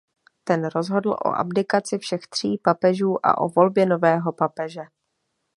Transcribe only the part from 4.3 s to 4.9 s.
papeže.